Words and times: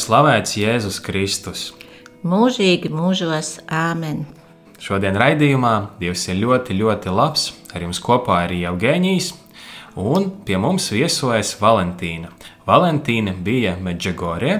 Slavēts 0.00 0.56
Jēzus 0.56 1.00
Kristus. 1.04 1.70
mūžīgi 2.24 2.88
mūžos 2.92 3.58
āmen. 3.68 4.24
Šodien 4.80 5.16
raidījumā 5.20 5.74
Dievs 6.00 6.26
ir 6.28 6.40
ļoti, 6.40 6.76
ļoti 6.80 7.12
labs. 7.12 7.50
Ar 7.74 7.84
jums 7.84 8.00
kopā 8.02 8.46
ir 8.48 8.56
Jevģīnijas, 8.64 9.32
un 10.00 10.30
pie 10.46 10.56
mums 10.58 10.88
viesojas 10.90 11.52
Valentīna. 11.60 12.32
Valentīna 12.66 13.34
bija 13.36 13.76
Medžugorē, 13.76 14.56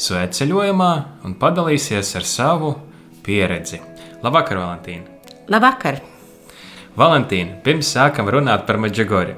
svētceļojumā 0.00 0.92
un 1.24 1.36
padalīsies 1.40 2.14
ar 2.18 2.26
savu 2.26 2.74
pieredzi. 3.24 3.80
Labvakar, 4.24 4.60
Valentīna! 4.60 5.36
Labvakar! 5.50 6.00
Valentīna, 6.98 7.60
pirms 7.64 7.92
sākam 7.94 8.28
runāt 8.28 8.66
par 8.66 8.76
Medžugorju, 8.82 9.36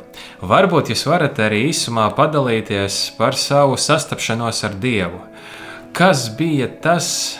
varbūt 0.48 0.94
jūs 0.94 1.04
varat 1.06 1.36
arī 1.44 1.66
īsumā 1.68 2.08
padalīties 2.16 3.12
par 3.18 3.36
savu 3.36 3.76
sastapšanos 3.76 4.64
ar 4.66 4.78
Dievu. 4.80 5.20
Kas 5.92 6.30
bija 6.38 6.70
tas, 6.80 7.38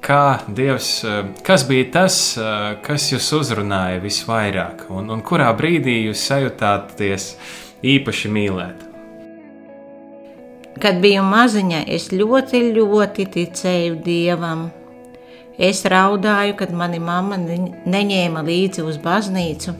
kā 0.00 0.22
Dievs, 0.48 1.04
kas 1.44 1.66
bija 1.68 1.90
tas, 1.92 2.16
kas 2.86 3.10
jūs 3.12 3.28
uzrunāja 3.36 4.00
visvairāk, 4.00 4.86
un, 4.88 5.10
un 5.12 5.20
kurā 5.26 5.50
brīdī 5.58 5.98
jūs 6.06 6.22
sajutāties 6.30 7.34
īpaši 7.84 8.32
mīlēt? 8.32 8.86
Kad 10.80 11.02
biju 11.04 11.26
maziņa, 11.28 11.84
es 11.92 12.08
ļoti, 12.12 12.62
ļoti 12.76 13.28
ticēju 13.36 14.00
Dievam. 14.04 14.66
Es 15.56 15.84
raudāju, 15.88 16.56
kad 16.56 16.72
mani 16.72 16.98
mamma 17.00 17.36
ne- 17.40 17.72
neņēma 17.84 18.42
līdzi 18.44 18.84
uz 18.84 18.96
baznīcu. 19.00 19.76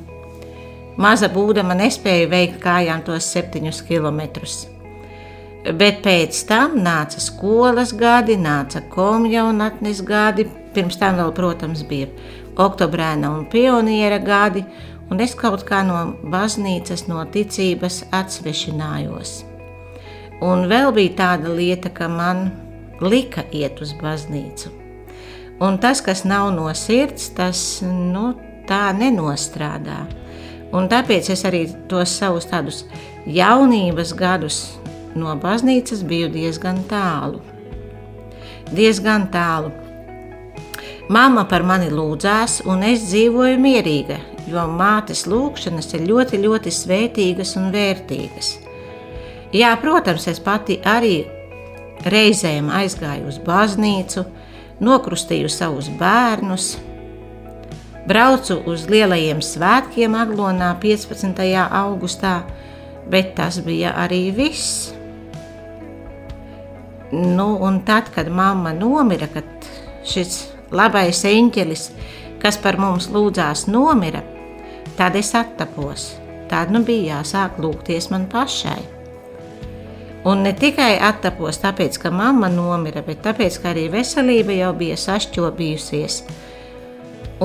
Maza 0.97 1.29
būdama 1.33 1.77
nespēja 1.77 2.29
veikt 2.33 2.61
kājām 2.61 3.05
tos 3.05 3.29
septiņus 3.33 3.83
kilometrus. 3.89 4.63
Bet 5.75 6.05
pēc 6.05 6.45
tam 6.47 6.77
nāca 6.79 7.19
skolas 7.19 7.91
gadi, 7.97 8.37
nāca 8.39 8.85
komjaunatnes 8.93 10.03
gadi, 10.07 10.45
pirms 10.77 10.99
tam 11.01 11.17
vēl, 11.19 11.33
protams, 11.35 11.83
bija 11.89 12.07
oktobrēna 12.63 13.33
un 13.35 13.49
pioniera 13.51 14.21
gadi, 14.23 14.63
un 15.11 15.21
es 15.25 15.35
kaut 15.35 15.65
kā 15.67 15.83
no 15.87 15.99
baznīcas, 16.31 17.09
no 17.11 17.25
ticības 17.35 18.05
atsvešinājos. 18.15 19.41
Un 20.47 20.69
vēl 20.71 20.93
bija 20.95 21.17
tāda 21.19 21.51
lieta, 21.51 21.91
ka 21.91 22.07
man 22.13 22.51
lika 23.03 23.43
iet 23.51 23.83
uz 23.83 23.97
baznīcu. 23.99 24.71
Un 25.67 25.81
tas, 25.83 26.03
kas 26.05 26.23
nav 26.29 26.53
no 26.55 26.69
sirds, 26.79 27.31
tas 27.35 27.81
nu, 27.83 28.35
tā 28.69 28.93
nenostrādā. 28.95 30.05
Un 30.77 30.87
tāpēc 30.93 31.31
es 31.33 31.43
arī 31.49 31.65
tos 31.91 32.13
savus 32.21 32.47
tādus 32.51 32.85
jaunības 33.27 34.13
gadus 34.15 34.59
no 35.19 35.35
baznīcas 35.41 36.05
biju 36.07 36.31
diezgan 36.35 36.83
tālu. 36.91 37.41
Diezgan 38.73 39.29
tālu. 39.33 39.73
Mama 41.13 41.45
par 41.47 41.63
mani 41.63 41.87
lūdzās, 41.95 42.61
un 42.67 42.83
es 42.83 43.05
dzīvoju 43.07 43.61
mierīga, 43.63 44.19
jo 44.51 44.65
mātes 44.71 45.23
lūgšanas 45.31 45.93
ir 45.95 46.07
ļoti, 46.09 46.41
ļoti 46.43 46.73
svētīgas 46.75 47.55
un 47.61 47.71
vērtīgas. 47.75 48.57
Jā, 49.55 49.71
protams, 49.79 50.27
es 50.27 50.43
pati 50.43 50.81
arī 50.83 51.21
reizēm 52.11 52.73
aizgāju 52.75 53.31
uz 53.31 53.39
baznīcu, 53.47 54.27
nokrustīju 54.83 55.49
savus 55.51 55.89
bērnus, 56.01 56.73
braucu 58.07 58.59
uz 58.67 58.89
lielajiem 58.91 59.41
svētkiem 59.43 60.15
Aglonā 60.19 60.75
15. 60.83 61.43
augustā, 61.71 62.41
bet 63.11 63.35
tas 63.39 63.63
bija 63.63 63.95
arī 64.03 64.29
viss. 64.35 64.93
Nu, 67.17 67.57
un 67.65 67.81
tad, 67.81 68.11
kad 68.15 68.29
mamma 68.29 68.75
nomira, 68.77 69.29
kad 69.33 69.69
šis 70.05 70.43
labais 70.75 71.23
eņģelis, 71.25 71.89
kas 72.43 72.59
par 72.61 72.77
mums 72.77 73.09
lūdzās, 73.15 73.65
nomira, 73.73 74.21
tad 74.99 75.17
es 75.17 75.33
attapos. 75.39 76.11
Tad 76.51 76.71
nu 76.71 76.83
bija 76.85 77.17
jāsāk 77.17 77.57
lūgties 77.63 78.11
man 78.13 78.29
pašai. 78.31 78.83
Un 80.27 80.43
ne 80.45 80.53
tikai 80.59 80.97
attapos 81.09 81.63
tāpēc, 81.63 81.97
ka 82.03 82.11
mamma 82.13 82.51
nomira, 82.53 83.01
bet 83.07 83.25
tāpēc, 83.25 83.61
ka 83.63 83.73
arī 83.73 83.89
veselība 83.93 84.55
jau 84.59 84.73
bija 84.77 85.01
sašķobījusies. 85.01 86.23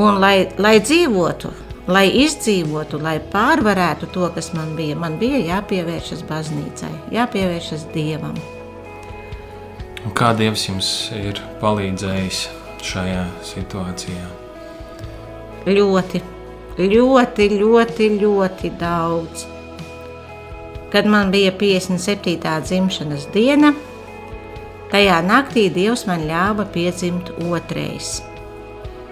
Un 0.01 0.19
lai, 0.19 0.49
lai 0.59 0.79
dzīvotu, 0.83 1.51
lai 1.88 2.07
izdzīvotu, 2.25 2.99
lai 3.01 3.19
pārvarētu 3.33 4.11
to, 4.11 4.27
kas 4.35 4.51
man 4.57 4.75
bija, 4.75 4.99
man 4.99 5.19
bija 5.21 5.43
jāpievēršas 5.55 6.25
baznīcai, 6.29 6.95
jāpievēršas 7.15 7.88
dievam. 7.95 8.35
Kā 10.01 10.31
Dievs 10.34 10.63
jums 10.66 10.88
ir 11.13 11.38
palīdzējis 11.62 12.38
šajā 12.81 13.22
situācijā? 13.45 14.23
Ļoti, 15.69 16.22
ļoti, 16.79 17.45
ļoti, 17.59 18.07
ļoti 18.23 18.72
daudz. 18.81 19.44
Kad 20.89 21.06
man 21.06 21.29
bija 21.29 21.51
57. 21.53 22.34
dzimšanas 22.66 23.28
diena, 23.35 23.75
tajā 24.89 25.19
naktī 25.22 25.67
Dievs 25.69 26.07
man 26.09 26.25
ļāva 26.25 26.66
piedzimt 26.73 27.29
otrais. 27.51 28.23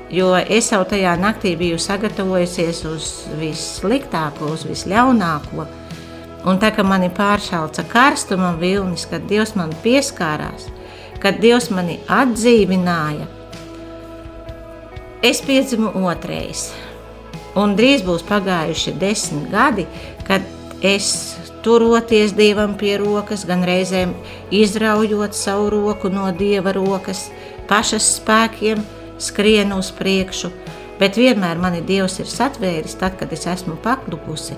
Jo 0.09 0.31
es 0.41 0.71
jau 0.73 0.81
tajā 0.89 1.13
naktī 1.21 1.53
biju 1.53 1.77
sagatavojusies 1.77 2.81
uz 2.89 3.11
vissliktāko, 3.38 4.50
uz 4.57 4.66
visļaunāko. 4.66 5.69
Un 6.50 6.57
tā 6.57 6.73
kā 6.73 6.81
mani 6.81 7.13
pāršauca 7.13 7.85
karstuma 7.94 8.56
vilnis, 8.57 9.06
kad 9.06 9.29
Dievs 9.29 9.53
man 9.59 9.69
pieskārās, 9.85 10.71
kad 11.24 11.41
Dievs 11.44 11.69
mani 11.74 12.00
atdzīvināja, 12.07 13.28
es 15.24 15.41
piedzimu 15.44 15.91
otrais. 16.07 16.69
Un 17.59 17.74
drīz 17.75 18.06
būs 18.06 18.24
pagājuši 18.28 18.94
desmit 19.02 19.50
gadi, 19.52 19.85
kad 20.28 20.46
es 20.85 21.35
turoties 21.66 22.34
Dievam 22.38 22.78
pie 22.80 22.96
rokas, 23.02 23.44
gan 23.47 23.66
reizēm 23.68 24.13
izraujot 24.56 25.35
savu 25.35 25.69
roku 25.74 26.12
no 26.13 26.30
Dieva 26.31 26.72
rokas, 26.75 27.28
pašas 27.68 28.06
spēkiem 28.19 28.84
skrienu 29.19 29.81
uz 29.81 29.90
priekšu, 29.96 30.51
bet 31.01 31.19
vienmēr 31.19 31.59
mani 31.59 31.81
Dievs 31.86 32.19
ir 32.22 32.30
satvēris 32.30 32.96
tad, 33.01 33.18
kad 33.19 33.34
es 33.36 33.44
esmu 33.50 33.75
paklupusi, 33.84 34.56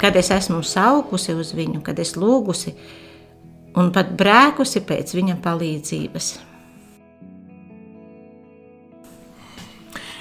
kad 0.00 0.16
es 0.16 0.30
esmu 0.32 0.62
saukusi 0.64 1.36
uz 1.36 1.52
viņu, 1.58 1.82
kad 1.84 1.98
es 2.00 2.14
lūgusi 2.16 2.74
un 3.76 3.90
pat 3.92 4.14
brēkusi 4.18 4.84
pēc 4.88 5.16
viņa 5.18 5.40
palīdzības. 5.44 6.28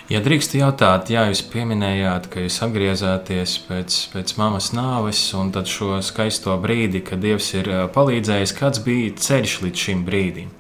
Ja 0.08 0.22
drīkst 0.24 0.54
jautāt, 0.56 1.10
jā, 1.12 1.26
jūs 1.28 1.42
pieminējāt, 1.52 2.30
ka 2.32 2.40
jūs 2.40 2.62
atgriezāties 2.64 3.58
pēc, 3.68 3.96
pēc 4.14 4.38
mammas 4.40 4.70
nāves, 4.72 5.20
un 5.36 5.52
tad 5.52 5.68
šo 5.68 5.98
skaisto 6.00 6.56
brīdi, 6.64 7.02
kad 7.04 7.20
Dievs 7.20 7.50
ir 7.60 7.68
palīdzējis, 7.92 8.54
kāds 8.56 8.80
bija 8.86 9.12
ceļš 9.20 9.58
līdz 9.66 9.84
šim 9.84 10.06
brīdim? 10.08 10.54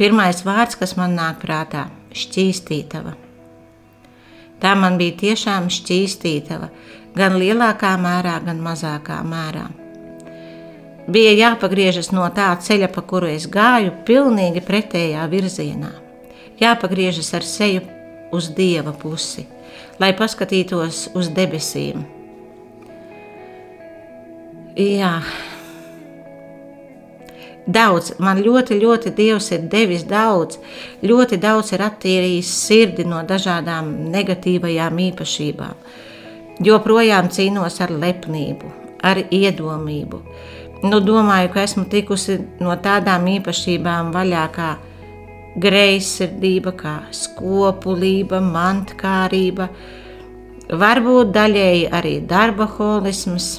Pirmais 0.00 0.42
vārds, 0.42 0.74
kas 0.80 0.96
man 0.98 1.14
nāk 1.14 1.38
prātā- 1.44 1.86
šķīstītava. 2.22 3.14
Tā 4.60 4.74
man 4.74 4.98
bija 4.98 5.14
tiešām 5.22 5.70
šķīstītava, 5.70 6.70
gan 7.16 7.36
lielākā 7.40 7.94
mērā, 8.00 8.38
gan 8.44 8.60
mazākā 8.62 9.20
mērā. 9.26 9.66
Bija 11.10 11.32
jāpagriežas 11.34 12.12
no 12.14 12.26
tā 12.34 12.52
ceļa, 12.62 12.90
pa 12.94 13.02
kuru 13.02 13.30
es 13.32 13.48
gāju, 13.50 13.92
pilnīgi 14.06 14.62
pretējā 14.62 15.24
virzienā. 15.32 15.90
Jāpagriežas 16.60 17.32
ar 17.34 17.46
seju 17.46 17.82
uz 18.36 18.50
dieva 18.54 18.92
pusi, 18.94 19.46
lai 19.98 20.12
paskatītos 20.16 21.08
uz 21.18 21.30
debesīm. 21.34 22.04
Jā, 24.78 25.14
Daudz, 27.70 28.14
man 28.18 28.40
ļoti, 28.42 28.78
ļoti 28.80 29.12
Dievs 29.14 29.50
ir 29.52 29.66
devis 29.70 30.02
daudz, 30.08 30.56
ļoti 31.04 31.36
daudz 31.38 31.74
ir 31.76 31.84
attīrījis 31.84 32.50
sirdi 32.64 33.04
no 33.06 33.20
dažādām 33.22 33.92
negatīvajām 34.10 34.98
īpašībām. 35.10 35.76
Joprojām 36.60 37.30
cīnos 37.32 37.80
ar 37.80 37.92
lepnību, 37.92 38.70
ar 39.06 39.22
iedomību. 39.30 40.20
Nu, 40.84 41.00
domāju, 41.04 41.50
ka 41.54 41.64
esmu 41.64 41.86
tikusi 41.92 42.38
no 42.60 42.76
tādām 42.84 43.26
īpašībām 43.36 44.12
vaļā 44.14 44.44
kā 44.54 44.68
greizsirdība, 45.60 46.72
kā 46.76 46.94
skopulība, 47.16 48.40
mantkārība, 48.44 49.68
varbūt 50.70 51.34
daļēji 51.36 51.90
arī 52.00 52.14
darba 52.30 52.68
holisms. 52.78 53.52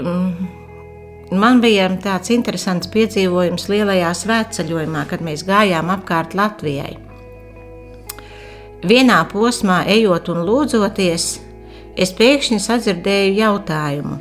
Mm 0.00 0.56
Man 1.30 1.60
bija 1.62 1.84
tāds 2.02 2.32
interesants 2.34 2.88
piedzīvojums 2.90 3.68
lielajā 3.70 4.08
svētceļojumā, 4.18 5.04
kad 5.06 5.20
mēs 5.22 5.44
gājām 5.46 5.92
apkārt 5.94 6.34
Latvijai. 6.34 6.96
Vienā 8.80 9.18
posmā, 9.28 9.82
ejot 9.92 10.30
un 10.32 10.38
lūdzoties, 10.48 11.24
es 12.00 12.12
pēkšņi 12.16 12.56
sadzirdēju 12.64 13.34
jautājumu. 13.36 14.14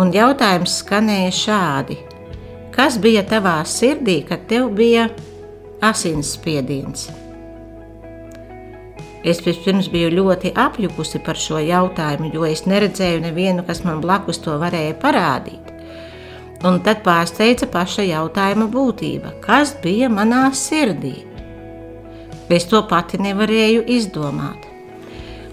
Un 0.00 0.12
jautājums 0.14 0.78
skanēja 0.80 1.34
šādi: 1.36 1.98
Kas 2.72 2.96
bija 2.96 3.20
tavā 3.28 3.58
sirdī, 3.68 4.22
kad 4.24 4.46
tev 4.48 4.70
bija 4.78 5.10
asinsspiediens? 5.84 7.10
Es 9.20 9.42
pirms 9.44 9.90
biju 9.92 10.08
ļoti 10.16 10.54
apjukusi 10.56 11.20
par 11.28 11.36
šo 11.36 11.60
jautājumu, 11.60 12.32
jo 12.32 12.48
es 12.48 12.64
neredzēju 12.64 13.20
nevienu, 13.26 13.66
kas 13.68 13.84
man 13.84 14.00
blakus 14.00 14.40
to 14.40 14.56
varēja 14.64 14.96
parādīt. 15.04 15.60
Un 16.64 16.80
tad 16.80 17.04
pārsteidza 17.04 17.68
paša 17.68 18.08
jautājuma 18.08 18.72
būtība, 18.72 19.36
kas 19.44 19.76
bija 19.84 20.08
manā 20.08 20.46
sirdī. 20.56 21.33
Es 22.52 22.66
to 22.68 22.82
pati 22.88 23.18
nevarēju 23.22 23.84
izdomāt. 23.88 24.66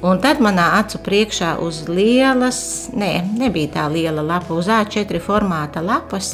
Un 0.01 0.17
tad 0.21 0.41
manā 0.41 0.65
acu 0.79 0.99
priekšā 1.05 1.53
uz 1.61 1.83
lielas, 1.88 2.89
nē, 2.97 3.11
nebija 3.38 3.75
tā 3.75 3.85
liela 3.93 4.23
lapa, 4.25 4.55
uz 4.57 4.67
A4 4.71 5.21
formāta 5.21 5.83
lapas 5.85 6.33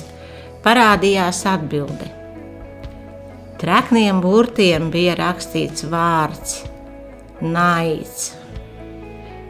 parādījās 0.64 1.44
atbilde. 1.52 2.08
Trakniem 3.60 4.22
burtiem 4.24 4.88
bija 4.94 5.18
rakstīts 5.20 5.84
vārds 5.92 6.62
naids. 7.42 8.32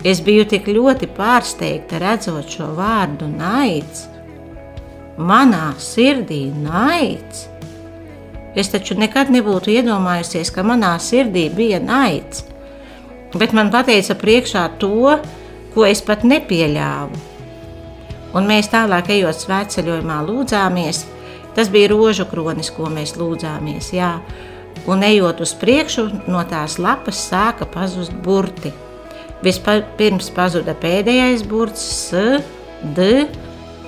Es 0.07 0.21
biju 0.24 0.45
tik 0.50 0.69
ļoti 0.71 1.09
pārsteigta 1.18 2.00
redzot 2.01 2.50
šo 2.54 2.71
vārdu 2.77 3.27
naids. 3.31 4.06
Manā 5.18 5.71
sirdī 5.81 6.48
naids. 6.54 7.48
Es 8.57 8.71
taču 8.74 8.98
nekad 8.98 9.30
nebūtu 9.33 9.71
iedomājusies, 9.75 10.50
ka 10.54 10.65
manā 10.65 10.95
sirdī 11.04 11.48
bija 11.54 11.80
naids. 11.83 12.44
Bet 13.38 13.54
man 13.54 13.69
pateica 13.74 14.15
priekšā 14.18 14.65
to, 14.81 15.18
ko 15.75 15.86
es 15.86 16.01
pat 16.01 16.25
nepieļāvu. 16.25 17.24
Un 18.38 18.50
mēs 18.50 18.71
tālāk 18.74 19.12
ejot 19.13 19.38
svētceļojumā 19.45 20.19
lūdzāmies, 20.25 21.06
tas 21.56 21.69
bija 21.74 21.92
rožu 21.94 22.25
kronis, 22.30 22.71
ko 22.74 22.89
mēs 22.94 23.15
lūdzāmies. 23.19 23.94
Jā 23.95 24.15
un 24.88 25.04
ejot 25.04 25.42
uz 25.42 25.54
priekšu, 25.57 26.07
no 26.31 26.42
tās 26.48 26.77
lapas 26.80 27.19
sāka 27.30 27.68
pazust 27.69 28.15
burti. 28.24 28.71
Vispirms 29.44 30.31
pazuda 30.33 30.74
pēdējais 30.81 31.44
burts, 31.48 31.83
S, 31.83 32.42
D, 32.98 33.27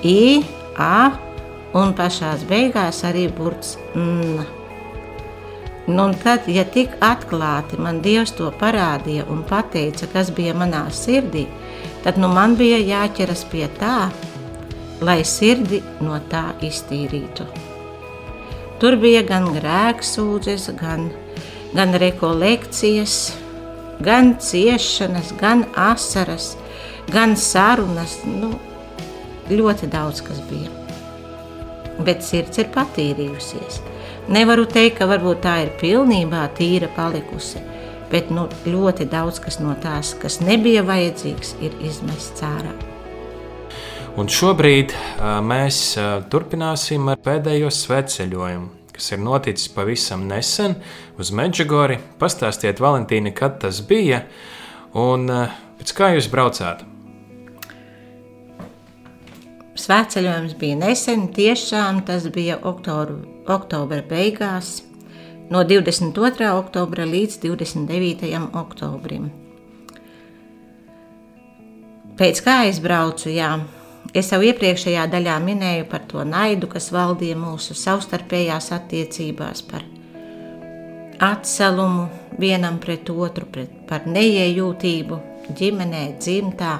I, 0.06 0.44
A, 0.78 1.10
un 1.76 1.94
pašā 1.96 2.36
beigās 2.50 3.02
arī 3.08 3.28
burts 3.34 3.76
N. 3.96 4.59
Nu, 5.90 6.04
tad, 6.22 6.46
ja 6.46 6.62
tik 6.70 6.92
atklāti 7.02 7.78
man 7.80 7.98
Dievs 8.04 8.30
to 8.38 8.50
parādīja 8.60 9.24
un 9.32 9.42
teica, 9.72 10.06
kas 10.12 10.30
bija 10.30 10.54
manā 10.54 10.84
sirdī, 10.94 11.46
tad 12.04 12.18
nu 12.18 12.28
man 12.28 12.54
bija 12.54 12.78
jāķeras 12.78 13.42
pie 13.50 13.66
tā, 13.80 14.10
lai 15.00 15.24
sirdi 15.24 15.82
no 16.00 16.20
tā 16.30 16.44
iztīrītu. 16.62 17.46
Tur 18.78 18.96
bija 19.02 19.24
gan 19.26 19.50
grēksūdzes, 19.56 20.70
gan, 20.78 21.10
gan 21.74 21.94
rekolekcijas, 21.98 23.34
gan 24.00 24.36
ciešanas, 24.38 25.34
gan 25.40 25.66
asaras, 25.74 26.54
gan 27.10 27.34
sarunas. 27.36 28.20
Nu, 28.24 28.54
ļoti 29.50 29.90
daudz 29.90 30.22
kas 30.22 30.38
bija. 30.52 30.70
Bet 32.00 32.22
sirds 32.22 32.62
ir 32.62 32.70
patīrījusies. 32.76 33.89
Nevaru 34.30 34.62
teikt, 34.70 35.00
ka 35.00 35.08
varbūt 35.10 35.40
tā 35.42 35.56
ir 35.64 35.70
pilnībā 35.80 36.44
tīra 36.54 36.86
palikusi, 36.94 37.58
bet 38.12 38.28
nu, 38.30 38.44
ļoti 38.62 39.08
daudz 39.10 39.40
kas 39.42 39.56
no 39.58 39.72
tās, 39.82 40.12
kas 40.22 40.36
nebija 40.38 40.84
vajadzīgs, 40.86 41.56
ir 41.66 41.74
izmests 41.82 42.44
ārā. 42.46 42.70
Un 44.14 44.30
šobrīd 44.30 44.94
mēs 45.42 45.80
turpināsim 46.30 47.10
ar 47.10 47.18
pēdējo 47.26 47.72
sveceļojumu, 47.74 48.68
kas 48.94 49.10
ir 49.16 49.20
noticis 49.22 49.72
pavisam 49.74 50.22
nesen 50.30 50.78
uz 51.18 51.34
Medžugori. 51.34 51.98
Pastāstiet, 52.22 52.78
Valentīna, 52.78 53.34
kad 53.34 53.58
tas 53.66 53.82
bija 53.82 54.22
un 54.94 55.26
pēc 55.26 55.96
kā 55.98 56.12
jūs 56.14 56.30
braucāt? 56.30 56.86
Svētceļojums 59.80 60.54
bija 60.60 60.78
nesen, 60.84 61.26
tiešām 61.34 62.02
tas 62.06 62.30
bija 62.30 62.58
oktobra, 62.68 63.18
oktobra 63.56 64.00
beigās, 64.06 64.80
no 65.50 65.64
22. 65.66 66.52
oktobra 66.54 67.08
līdz 67.08 67.40
29. 67.42 68.30
oktobrim. 68.62 69.28
Pēc 72.20 72.40
kā 72.44 72.62
es 72.68 72.80
braucu, 72.84 73.30
jā, 73.32 73.54
Es 74.10 74.32
jau 74.32 74.40
iepriekšējā 74.42 75.04
daļā 75.12 75.36
minēju 75.44 75.84
par 75.90 76.02
to 76.10 76.24
naidu, 76.26 76.66
kas 76.72 76.88
valdīja 76.90 77.36
mūsu 77.38 77.76
savstarpējās 77.78 78.72
attiecībās, 78.74 79.62
par 79.62 79.84
atselumu 81.22 82.08
vienam 82.40 82.80
pret 82.82 83.10
otru, 83.12 83.46
pret, 83.46 83.70
par 83.86 84.08
neiejūtību 84.10 85.20
ģimenē, 85.60 86.04
dzimtā. 86.18 86.72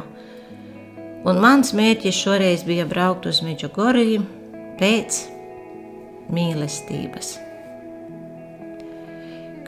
Un 1.30 1.38
mans 1.44 1.70
mērķis 1.76 2.18
šoreiz 2.18 2.64
bija 2.66 2.88
braukt 2.90 3.28
uz 3.30 3.42
Meģugoriju 3.46 4.24
pēc 4.80 5.20
mīlestības. 6.32 7.36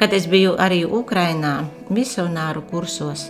Kad 0.01 0.13
es 0.17 0.27
biju 0.27 0.57
arī 0.59 0.83
Ukrainā 0.89 1.63
misionāru 1.91 2.65
kursos, 2.71 3.29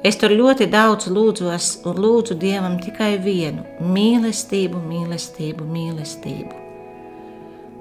Es 0.00 0.16
tur 0.16 0.32
ļoti 0.32 0.64
daudz 0.72 1.10
lūdzos 1.12 1.82
un 1.84 1.98
lūdzu 2.00 2.38
Dievam 2.40 2.78
tikai 2.80 3.18
vienu- 3.20 3.66
mīlestību, 3.96 4.80
mīlestību, 4.80 5.66
mīlestību. 5.74 6.54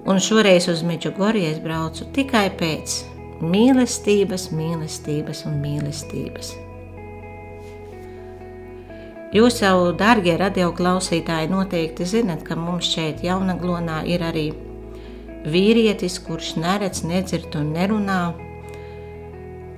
Un 0.05 0.19
šoreiz 0.19 0.67
uz 0.67 0.83
Meģugoriju 0.83 1.47
es 1.53 1.59
braucu 1.63 2.11
tikai 2.11 2.49
pēc 2.59 3.03
mīlestības, 3.39 4.49
mīlestības 4.51 5.45
un 5.45 5.61
mīlestības. 5.63 6.68
Jūs 9.33 9.61
jau, 9.61 9.91
darbie 9.93 10.33
radioklausītāji, 10.41 11.51
noteikti 11.51 12.05
zinat, 12.09 12.41
ka 12.47 12.57
mums 12.57 12.89
šeit, 12.89 13.23
Jaunaglonā, 13.23 14.01
ir 14.09 14.25
arī 14.25 14.49
vīrietis, 15.45 16.17
kurš 16.25 16.55
neredz, 16.57 17.03
nedzird 17.05 17.53
un 17.59 17.73
nerunā 17.77 18.21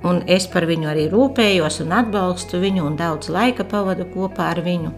un 0.03 0.21
es 0.29 0.47
par 0.49 0.65
viņu 0.69 0.89
arī 0.91 1.05
rūpējos 1.11 1.81
un 1.83 1.93
atbalstu 1.99 2.61
viņu 2.61 2.85
un 2.89 2.97
daudz 2.99 3.29
laika 3.33 3.65
pavadu 3.67 4.07
kopā 4.13 4.51
ar 4.55 4.61
viņu. 4.65 4.91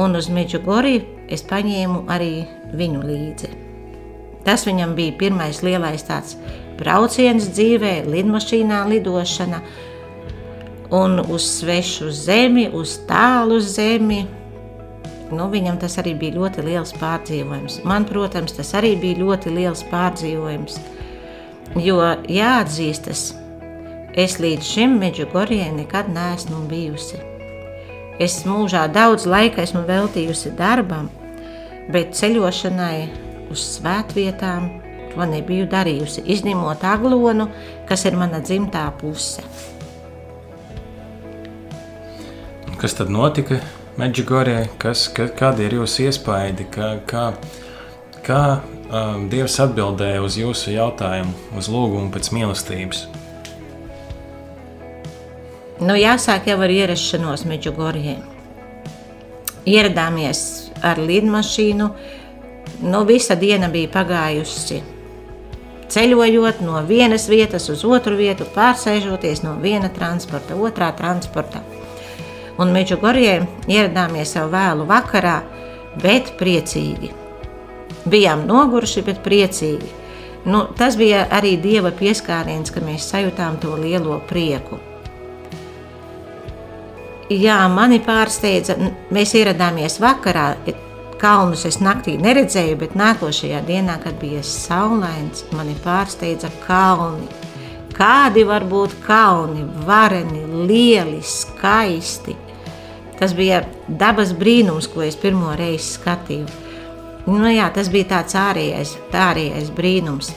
Un 0.00 0.18
uz 0.18 0.28
Meģugoriju 0.28 1.28
es 1.32 1.44
paņēmu 1.48 2.04
arī 2.10 2.44
viņu 2.74 3.04
līdzi. 3.06 3.50
Tas 4.44 4.66
viņam 4.68 4.92
bija 4.98 5.16
pirmais 5.20 5.62
lielais 5.64 6.04
tāds 6.04 6.36
brauciens 6.78 7.46
dzīvē, 7.54 8.02
lidmašīnā 8.10 8.82
lidošana 8.90 9.62
un 10.94 11.20
uz 11.26 11.46
svešu 11.58 12.10
zemi, 12.14 12.68
uz 12.72 12.96
tālu 13.08 13.60
zemi. 13.60 14.24
Nu, 15.34 15.48
viņam 15.50 15.78
tas 15.82 15.98
arī 15.98 16.14
bija 16.18 16.38
ļoti 16.38 16.64
liels 16.66 16.94
pārdzīvojums. 17.00 17.80
Man, 17.88 18.06
protams, 18.08 18.54
tas 18.54 18.74
arī 18.78 18.94
bija 19.00 19.22
ļoti 19.24 19.54
liels 19.54 19.82
pārdzīvojums. 19.90 20.76
Jo 21.82 21.96
jāatzīstas, 22.30 23.32
Es 24.14 24.36
līdz 24.38 24.62
šim 24.62 24.92
Meģugorijai 25.00 25.72
nekad 25.74 26.06
neesmu 26.14 26.60
bijusi. 26.70 27.18
Es 28.22 28.44
mūžā 28.46 28.84
daudz 28.94 29.24
laika 29.26 29.64
esmu 29.64 29.82
veltījusi 29.88 30.52
darbam, 30.54 31.08
bet 31.90 32.14
ceļošanai 32.14 33.08
uz 33.50 33.64
svētvietām 33.72 34.70
to 35.10 35.26
nebiju 35.32 35.66
darījusi, 35.72 36.22
izņemot 36.30 36.86
aglonu, 36.86 37.48
kas 37.90 38.06
ir 38.06 38.14
mana 38.20 38.38
dzimtā 38.38 38.86
puse. 39.00 39.42
Kas 42.84 42.92
tad 42.98 43.08
notika? 43.08 43.56
Meģigorē, 43.96 44.58
kas, 44.76 45.06
ka, 45.16 45.24
kādi 45.32 45.64
ir 45.64 45.78
jūsu 45.78 46.02
iespaidi, 46.04 46.66
kā, 46.68 46.90
kā, 47.08 47.22
kā 48.26 48.40
um, 48.60 49.22
Dievs 49.32 49.54
atbildēja 49.64 50.18
uz 50.20 50.34
jūsu 50.36 50.74
jautājumu, 50.74 51.32
uz 51.56 51.70
lūgumu 51.72 52.12
pēc 52.12 52.28
mīlestības? 52.36 53.00
Nu, 55.80 55.96
jāsāk 55.96 56.50
jau 56.50 56.58
ar 56.60 56.74
ierašanos 56.74 57.46
Meģigorjē. 57.48 58.18
Ieradāmies 59.64 60.42
ar 60.84 61.00
lidmašīnu, 61.00 61.86
nu 62.84 63.00
visa 63.08 63.38
diena 63.40 63.72
bija 63.72 63.94
pagājusi 63.96 64.82
ceļojot 65.94 66.60
no 66.68 66.84
vienas 66.84 67.30
vietas 67.32 67.70
uz 67.72 67.86
otru 67.88 68.20
vietu, 68.20 68.44
pārsēžoties 68.44 69.40
no 69.46 69.56
viena 69.64 69.88
transporta, 69.88 70.60
otrā 70.68 70.92
transporta. 71.00 71.64
Un 72.60 72.70
Meģugorjē 72.74 73.34
ieradāmies 73.66 74.36
jau 74.36 74.46
vēlu 74.52 74.86
vakarā, 74.86 75.40
bet 76.02 76.34
priecīgi. 76.38 77.10
Bijām 78.10 78.44
noguruši, 78.46 79.02
bet 79.06 79.22
priecīgi. 79.24 79.90
Nu, 80.44 80.66
tas 80.76 80.98
bija 81.00 81.24
arī 81.32 81.56
Dieva 81.60 81.90
pieskāriens, 81.96 82.70
ka 82.70 82.82
mēs 82.84 83.08
sajūtām 83.10 83.56
to 83.62 83.74
lielo 83.80 84.20
prieku. 84.28 84.78
Jā, 87.32 87.62
mani 87.72 88.02
pārsteidza, 88.04 88.76
mēs 89.14 89.32
ieradāmies 89.38 89.96
vakarā, 90.02 90.50
Kalnus 91.24 91.62
es 91.64 91.78
naktī 91.80 92.18
neredzēju, 92.20 92.76
bet 92.82 92.96
nākošajā 93.00 93.62
dienā, 93.64 93.94
kad 94.02 94.18
bija 94.20 94.42
saulains, 94.44 95.46
mani 95.56 95.72
pārsteidza 95.80 96.50
kalni. 96.66 97.24
Kādi 97.94 98.42
var 98.44 98.66
būt 98.68 98.96
kalni, 99.06 99.62
vareni, 99.86 100.42
lieli, 100.68 101.22
skaisti. 101.24 102.34
Tas 103.24 103.32
bija 103.32 103.62
dabas 103.88 104.34
brīnums, 104.36 104.84
ko 104.92 105.00
es 105.00 105.14
pirmo 105.16 105.54
reizi 105.56 105.94
skatīju. 105.94 106.44
Nu, 107.24 107.46
jā, 107.48 107.70
tas 107.72 107.88
bija 107.88 108.10
tāds 108.10 108.36
ārējais, 108.36 108.90
tā 109.08 109.30
ārējais 109.30 109.70
brīnums. 109.72 110.28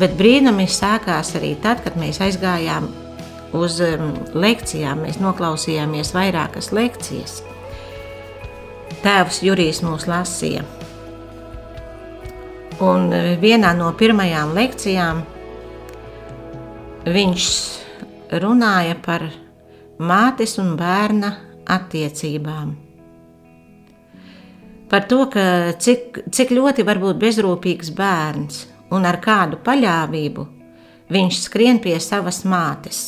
Bet 0.00 0.16
brīnumi 0.18 0.66
sākās 0.66 1.30
arī 1.38 1.52
tad, 1.62 1.84
kad 1.84 1.94
mēs 1.94 2.18
aizgājām 2.26 2.88
uz 3.54 3.78
um, 3.86 4.10
lekcijām. 4.34 5.04
Mēs 5.06 5.20
noklausījāmies 5.22 6.10
vairākas 6.16 6.72
lekcijas. 6.74 7.36
Tēvs 9.06 9.38
Jurijs 9.46 9.84
mūs 9.86 10.08
lasīja. 10.10 10.66
Un 12.82 13.14
e, 13.14 13.22
vienā 13.38 13.76
no 13.78 13.94
pirmajām 13.94 14.58
lekcijām 14.58 15.22
viņš 17.14 17.50
runāja 18.42 18.98
par 19.06 19.30
mātes 20.02 20.58
un 20.58 20.74
bērna 20.74 21.36
attiecībām. 21.70 22.74
Par 24.90 25.06
to, 25.10 25.24
cik, 25.80 26.24
cik 26.30 26.52
ļoti 26.54 26.84
var 26.86 27.00
būt 27.02 27.18
bezrūpīgs 27.22 27.90
bērns 27.96 28.64
un 28.94 29.08
ar 29.08 29.18
kādu 29.22 29.58
paļāvību 29.64 30.44
viņš 31.14 31.40
skrien 31.46 31.80
pie 31.82 31.96
savas 32.00 32.44
mātes. 32.48 33.06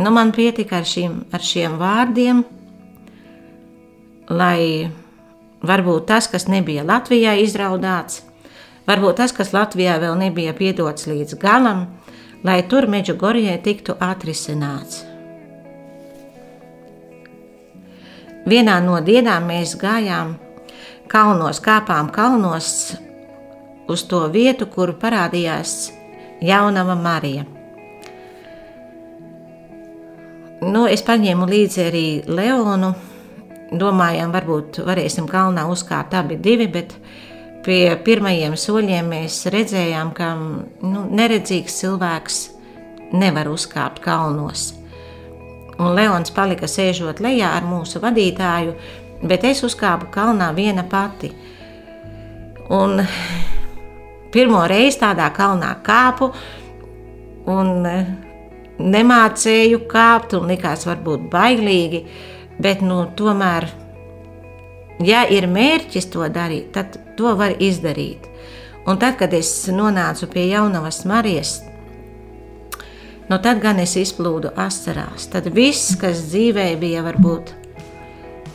Nu, 0.00 0.10
man 0.14 0.30
pietika 0.32 0.78
ar, 0.80 0.86
šīm, 0.86 1.16
ar 1.34 1.44
šiem 1.44 1.76
vārdiem, 1.80 2.44
lai 4.30 4.88
varbūt 5.66 6.06
tas, 6.08 6.28
kas 6.30 6.46
nebija 6.48 6.86
Latvijā 6.86 7.34
izraudāts, 7.42 8.22
varbūt 8.88 9.18
tas, 9.20 9.34
kas 9.36 9.52
Latvijā 9.52 9.98
vēl 10.00 10.16
nebija 10.20 10.54
piedots 10.56 11.08
līdz 11.10 11.36
galam, 11.42 11.88
lai 12.44 12.62
tur 12.68 12.88
Meģugorijai 12.90 13.58
tiktu 13.64 13.96
atrisināts. 14.00 15.04
Vienā 18.48 18.78
no 18.80 18.96
dienām 19.04 19.50
mēs 19.50 19.76
gājām 19.78 20.34
kalnos, 21.10 21.60
kāpām 21.60 22.08
kalnos 22.14 22.96
uz 23.90 24.04
to 24.08 24.24
vietu, 24.32 24.66
kur 24.70 24.94
parādījās 24.96 25.90
jaunava 26.40 26.96
Marija. 26.96 27.44
Nu, 30.60 30.84
es 30.88 31.04
paņēmu 31.04 31.48
līdzi 31.48 31.86
arī 31.86 32.06
Leonu. 32.28 32.94
Domājām, 33.70 34.32
varbūt 34.34 34.80
varēsim 34.82 35.28
kalnā 35.30 35.62
uzkāpt 35.70 36.16
abi 36.18 36.34
divi, 36.42 36.66
bet 36.66 36.96
pie 37.64 37.96
pirmajiem 38.04 38.56
soļiem 38.58 39.10
mēs 39.12 39.42
redzējām, 39.52 40.12
ka 40.16 40.32
nu, 40.36 41.04
neredzīgs 41.10 41.80
cilvēks 41.82 42.40
nevar 43.12 43.50
uzkāpt 43.50 44.02
kalnos. 44.04 44.70
Un 45.80 45.94
Leons 45.96 46.32
palika 46.36 46.68
sēžot 46.68 47.22
lejā 47.24 47.54
ar 47.56 47.64
mūsu 47.64 48.02
vadītāju, 48.02 48.74
bet 49.24 49.44
es 49.48 49.62
uzkāpu 49.64 50.10
kalnā 50.12 50.50
viena 50.56 50.84
pati. 50.88 51.30
Un 52.70 53.00
pirmo 54.32 54.62
reizi 54.68 55.00
tādā 55.00 55.30
kalnā 55.34 55.72
kāpu, 55.84 56.30
un 57.50 57.86
nemācēju 58.80 59.84
kāpt 59.90 60.36
un 60.38 60.48
likās 60.52 60.86
varbūt 60.88 61.28
bailīgi, 61.32 62.04
bet 62.60 62.84
nu, 62.84 63.02
tomēr, 63.16 63.66
ja 65.04 65.24
ir 65.32 65.48
mērķis 65.50 66.10
to 66.12 66.28
darīt, 66.32 66.70
tad 66.76 67.00
to 67.20 67.34
var 67.38 67.54
izdarīt. 67.60 68.26
Un 68.88 68.98
tad, 68.98 69.18
kad 69.20 69.34
es 69.36 69.52
nonācu 69.68 70.26
pie 70.32 70.48
jaunavas 70.48 71.04
Marijas, 71.06 71.58
nu 73.28 73.38
tad 73.38 73.60
gan 73.62 73.78
es 73.78 73.94
izplūdu 74.00 74.54
asarās. 74.58 75.28
Tad 75.30 75.52
viss, 75.54 75.94
kas 76.00 76.24
dzīvē 76.32 76.72
bija 76.80 77.04
varbūt 77.06 77.52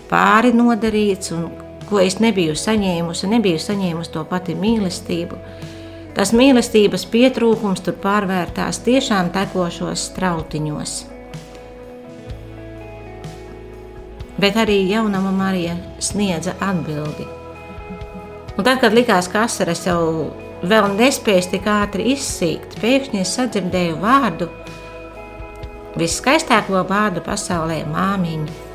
pāri 0.10 0.51
nodarīts 0.57 1.31
un 1.38 1.48
ko 1.86 2.01
es 2.01 2.17
nebiju 2.19 2.57
saņēmusi, 2.57 3.29
nebiju 3.29 3.62
saņēmusi 3.62 4.13
to 4.17 4.25
pati 4.27 4.57
mīlestību, 4.57 5.39
Tas 6.15 6.29
mīlestības 6.31 7.03
pietrūkums 7.12 7.81
tur 7.84 7.98
pārvērtās 8.00 8.79
tiešām 8.86 9.34
tekošos 9.36 10.05
strautiņos. 10.13 10.93
Bet 14.39 14.55
arī 14.63 14.79
jaunama 14.88 15.36
Marija 15.36 15.75
sniedza 16.00 16.55
atbildi. 16.63 17.27
Un 18.55 18.63
tad, 18.63 18.79
kad 18.79 18.93
likās, 18.95 19.27
ka 19.31 19.45
asaras 19.45 19.83
jau 19.88 20.31
vēl 20.65 20.91
nespējas 20.95 21.50
tik 21.51 21.67
ātri 21.67 22.12
izsīkt, 22.15 22.77
pēkšņi 22.81 23.21
es 23.21 23.33
sadzirdēju 23.35 23.97
vārdu, 24.00 24.47
viskaistāko 26.00 26.85
vārdu 26.88 27.24
pasaulē- 27.25 27.83
māmiņa. 27.95 28.65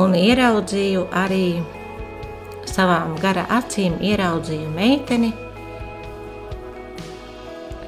un 0.00 0.14
ieraudzīju 0.16 1.04
arī 1.12 1.46
savām 2.68 3.16
gara 3.20 3.44
acīm, 3.58 3.98
ieraudzīju 4.00 4.70
meiteni, 4.72 5.32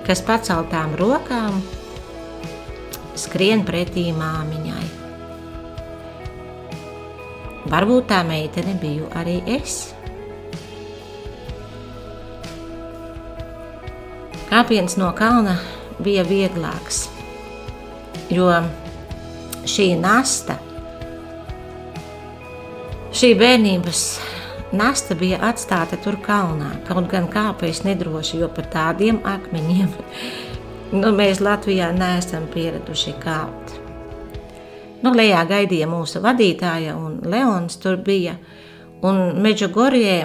kas 0.04 0.20
paceltām 0.26 0.92
rokām 1.00 1.62
skrien 3.16 3.64
pretī 3.64 4.10
māmiņai. 4.16 4.73
Varbūt 7.74 8.06
tā 8.12 8.20
meitene 8.22 8.76
biju 8.78 9.08
arī 9.18 9.40
es. 9.50 9.88
Kāpiens 14.46 14.94
no 15.00 15.08
kalna 15.18 15.56
bija 15.98 16.22
vieglāks, 16.28 17.08
jo 18.30 18.46
šī 19.66 19.88
nasta 19.98 20.60
Šī 23.14 23.28
bērnības 23.38 23.98
nasta 24.74 25.14
bija 25.14 25.36
atstāta 25.46 25.94
tur 26.02 26.16
kalnā, 26.22 26.72
kaut 26.88 27.06
gan 27.12 27.28
kāpēc 27.30 27.84
nedroši, 27.86 28.40
jo 28.40 28.48
par 28.50 28.66
tādiem 28.72 29.20
akmeņiem 29.22 29.92
nu, 30.98 31.12
mēs 31.14 31.38
Latvijā 31.38 31.92
neesam 31.94 32.48
pieraduši 32.50 33.14
kāpt. 33.22 33.83
Nu, 35.04 35.12
lejā 35.12 35.42
gaidīja 35.44 35.84
mūsu 35.90 36.22
vadītāja, 36.24 36.94
un 36.96 37.18
Leons 37.28 37.76
tur 37.82 37.98
bija. 38.00 38.38
Un 39.04 39.42
Meģugorijē 39.44 40.20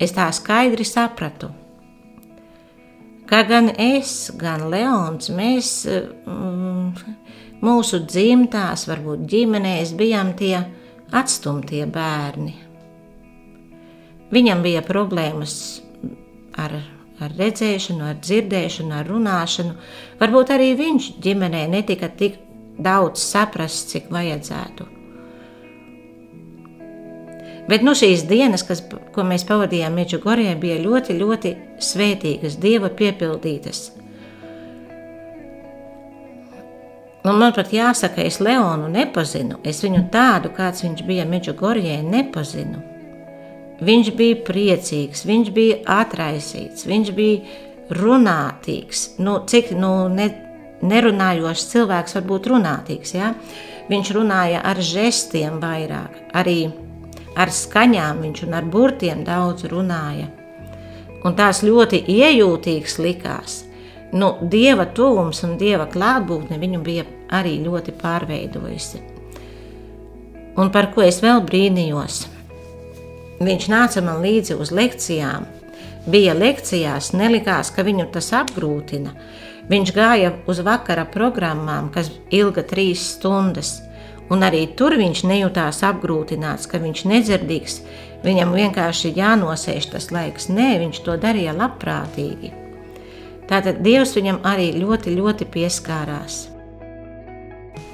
es 0.00 0.14
tā 0.16 0.28
skaidri 0.32 0.86
sapratu, 0.88 1.50
ka 3.28 3.42
gan 3.44 3.68
es, 3.76 4.30
gan 4.40 4.64
Leons, 4.72 5.28
mēs 5.36 5.72
mm, 5.84 7.12
mūsu 7.60 8.00
dzimtās, 8.06 8.86
varbūt 8.88 9.28
ģimenēs 9.34 9.92
bijām 9.98 10.32
tie, 10.38 10.56
atstumtie 11.12 11.84
bērni. 11.92 12.56
Viņam 14.32 14.64
bija 14.64 14.80
problēmas 14.84 15.54
ar, 16.56 16.74
ar 17.20 17.36
redzēšanu, 17.36 18.04
ar 18.14 18.18
dzirdēšanu, 18.24 18.92
ar 18.96 19.08
runāšanu. 19.12 19.76
Varbūt 20.20 20.56
arī 20.56 20.74
viņš 20.80 21.14
ģimenē 21.24 21.66
netika 21.72 22.08
tik 22.08 22.47
daudz 22.78 23.22
saprasts, 23.22 23.88
cik 23.92 24.08
vajadzētu. 24.14 24.86
Bet 27.68 27.84
nu, 27.84 27.92
šīs 27.92 28.24
dienas, 28.24 28.64
kas, 28.64 28.80
ko 29.12 29.24
mēs 29.28 29.44
pavadījām 29.48 29.98
Meģugorjā, 29.98 30.54
bija 30.56 30.78
ļoti, 30.80 31.18
ļoti 31.20 31.54
svētīgas, 31.84 32.56
dieva 32.62 32.88
piepildītas. 32.88 33.90
Un 37.28 37.36
man 37.36 37.52
pat 37.52 37.74
jāsaka, 37.74 38.24
es 38.24 38.38
Leonu 38.40 38.88
nepazinu. 38.88 39.58
Es 39.68 39.82
viņu 39.84 40.06
tādu, 40.14 40.48
kāds 40.56 40.80
viņš 40.86 41.04
bija 41.04 41.28
Meģugorjē, 41.28 41.98
nepazinu. 42.06 42.80
Viņš 43.84 44.12
bija 44.16 44.38
priecīgs, 44.46 45.26
viņš 45.28 45.50
bija 45.54 45.82
atraisīts, 45.98 46.86
viņš 46.88 47.12
bija 47.14 47.98
runātīgs. 48.00 49.04
Nu, 49.20 49.42
cik 49.46 49.74
nu, 49.76 49.92
ne, 50.08 50.30
nerunājošs 50.82 51.68
cilvēks 51.72 52.18
var 52.18 52.26
būt 52.28 52.50
runātīgs? 52.52 53.14
Ja? 53.16 53.32
Viņš 53.88 54.12
runāja 54.16 54.60
ar 54.68 54.80
žestiem 54.84 55.58
vairāk, 55.62 56.18
arī 56.36 56.68
ar 57.38 57.52
skaņām 57.54 58.20
viņš 58.26 58.44
un 58.46 58.58
ar 58.58 58.66
burtiem 58.68 59.24
daudz 59.26 59.68
runāja. 59.70 60.28
Un 61.26 61.34
tās 61.38 61.64
ļoti 61.66 62.04
iejūtīgas 62.06 62.98
likās. 63.02 63.62
Nu, 64.12 64.32
dieva 64.40 64.86
tuvums 64.96 65.42
un 65.44 65.58
dieva 65.60 65.84
klātbūtne 65.90 66.56
viņu 66.60 66.80
bija 66.84 67.04
arī 67.34 67.58
ļoti 67.64 67.92
pārveidojusi. 68.00 69.00
Un 70.58 70.72
par 70.74 70.90
ko 70.94 71.04
es 71.04 71.20
vēl 71.22 71.42
brīnījos? 71.46 72.22
Viņš 73.38 73.68
nāca 73.70 74.02
man 74.02 74.22
līdzi 74.24 74.56
uz 74.58 74.72
lekcijām. 74.74 75.44
Bija 76.08 76.32
lekcijās, 76.34 77.12
nelikās, 77.14 77.70
ka 77.74 77.84
viņu 77.86 78.08
tas 78.14 78.32
apgrūtina. 78.34 79.12
Viņš 79.68 79.92
gāja 79.92 80.32
uz 80.48 80.62
vakara 80.64 81.04
programmām, 81.04 81.90
kas 81.92 82.08
ilga 82.32 82.64
trīs 82.64 83.04
stundas 83.16 83.76
un 84.32 84.44
arī 84.44 84.64
tur 84.76 84.96
viņš 84.98 85.24
nejūtās 85.28 85.82
apgrūtināts, 85.88 86.68
ka 86.68 86.80
viņš 86.82 87.04
nedzirdīgs, 87.08 87.80
viņam 88.24 88.54
vienkārši 88.56 89.14
jānosēž 89.16 89.90
tas 89.94 90.10
laiks. 90.14 90.50
Nē, 90.52 90.76
viņš 90.84 91.02
to 91.06 91.16
darīja 91.20 91.56
labprātīgi. 91.56 92.52
Tātad 93.48 93.80
Dievs 93.84 94.12
viņam 94.16 94.42
arī 94.44 94.74
ļoti, 94.76 95.14
ļoti 95.16 95.48
pieskārās. 95.48 96.42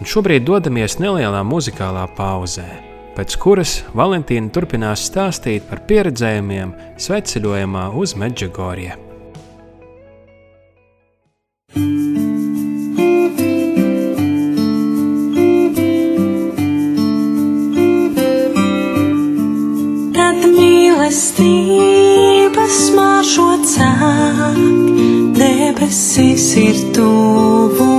Un 0.00 0.10
šobrīd 0.10 0.42
dodamies 0.42 0.98
nelielā 0.98 1.44
muzikālā 1.46 2.08
pauzē, 2.16 2.66
pēc 3.14 3.38
kuras 3.38 3.76
Valentīna 3.94 4.50
turpinās 4.50 5.06
stāstīt 5.06 5.68
par 5.70 5.84
pieredzējumiem 5.86 6.74
sveceļojumā 6.98 7.88
uz 7.94 8.18
Medžugorju. 8.18 8.98
Mīlestības 21.04 22.78
maržo 22.96 23.50
cāk, 23.68 24.56
debesis 25.36 26.46
ir 26.56 26.80
tuvu 26.96 27.93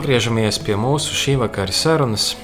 atgriežamies 0.00 0.58
pie 0.60 0.74
mūsu 0.76 1.14
šī 1.16 1.34
vakara 1.40 1.72
sarunas. 1.72 2.34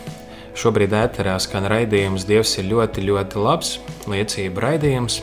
Šobrīd 0.57 0.93
ēterā 0.97 1.35
skan 1.41 1.67
raidījums 1.69 2.25
Dievs 2.29 2.55
ir 2.61 2.69
ļoti, 2.71 3.05
ļoti 3.09 3.43
labs, 3.45 3.73
liecība 4.09 4.65
raidījums, 4.67 5.19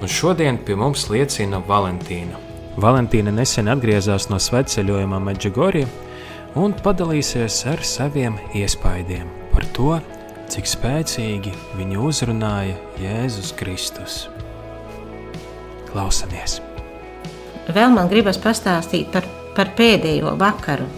un 0.00 0.08
šodien 0.08 0.60
pie 0.64 0.78
mums 0.80 1.06
liecina 1.12 1.60
Valentīna. 1.68 2.40
Valentīna 2.80 3.34
nesen 3.34 3.68
atgriezās 3.72 4.30
no 4.30 4.40
sveceļojuma 4.40 5.20
Medžugorija 5.26 5.90
un 6.56 6.72
padalīsies 6.84 7.60
ar 7.72 7.84
saviem 7.84 8.40
iespaidiem 8.56 9.28
par 9.52 9.68
to, 9.76 9.98
cik 10.52 10.68
spēcīgi 10.68 11.52
viņu 11.78 12.08
uzrunāja 12.08 12.76
Jēzus 13.02 13.52
Kristus. 13.60 14.22
Klausamies! 15.92 16.60
Vēl 17.68 17.92
man 17.92 18.08
gribas 18.12 18.40
pastāstīt 18.40 19.12
par, 19.12 19.28
par 19.56 19.76
pēdējo 19.76 20.36
vakaru, 20.40 20.88